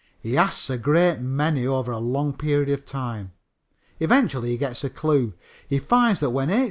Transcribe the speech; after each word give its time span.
He 0.19 0.35
asks 0.35 0.67
a 0.71 0.79
great 0.79 1.19
many 1.19 1.67
over 1.67 1.91
a 1.91 1.99
long 1.99 2.33
period 2.35 2.69
of 2.69 2.85
time. 2.87 3.33
Eventually 3.99 4.49
he 4.49 4.57
gets 4.57 4.83
a 4.83 4.89
clue. 4.89 5.35
He 5.69 5.77
finds 5.77 6.21
that 6.21 6.31
when 6.31 6.49
H. 6.49 6.59